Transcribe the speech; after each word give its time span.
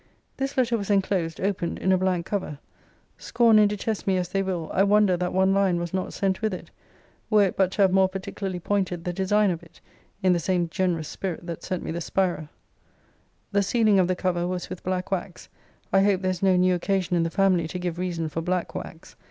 This 0.37 0.57
letter 0.57 0.79
was 0.79 0.89
enclosed 0.89 1.39
(opened) 1.39 1.77
in 1.77 1.91
a 1.91 1.97
blank 1.99 2.25
cover. 2.25 2.57
Scorn 3.19 3.59
and 3.59 3.69
detest 3.69 4.07
me 4.07 4.17
as 4.17 4.29
they 4.29 4.41
will, 4.41 4.71
I 4.73 4.81
wonder 4.81 5.15
that 5.15 5.31
one 5.31 5.53
line 5.53 5.79
was 5.79 5.93
not 5.93 6.11
sent 6.11 6.41
with 6.41 6.55
it 6.55 6.71
were 7.29 7.43
it 7.43 7.55
but 7.55 7.69
to 7.73 7.83
have 7.83 7.91
more 7.91 8.09
particularly 8.09 8.59
pointed 8.59 9.03
the 9.03 9.13
design 9.13 9.51
of 9.51 9.61
it, 9.61 9.79
in 10.23 10.33
the 10.33 10.39
same 10.39 10.67
generous 10.69 11.07
spirit 11.07 11.45
that 11.45 11.61
sent 11.61 11.83
me 11.83 11.91
the 11.91 12.01
spira. 12.01 12.49
The 13.51 13.61
sealing 13.61 13.99
of 13.99 14.07
the 14.07 14.15
cover 14.15 14.47
was 14.47 14.71
with 14.71 14.81
black 14.81 15.11
wax. 15.11 15.49
I 15.93 16.01
hope 16.01 16.23
there 16.23 16.31
is 16.31 16.41
no 16.41 16.55
new 16.55 16.73
occasion 16.73 17.15
in 17.15 17.21
the 17.21 17.29
family 17.29 17.67
to 17.67 17.77
give 17.77 17.99
reason 17.99 18.27
for 18.27 18.41
black 18.41 18.73
wax. 18.73 19.15